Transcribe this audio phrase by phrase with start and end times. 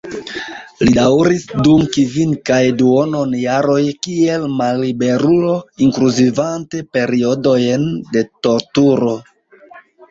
[0.85, 3.77] Li daŭris dum kvin kaj duonon jaroj
[4.07, 5.55] kiel malliberulo,
[5.89, 9.17] inkluzivante periodojn de torturo.